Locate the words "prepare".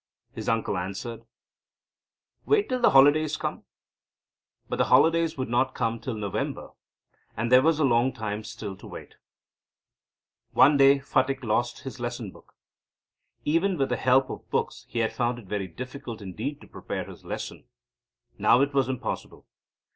16.67-17.05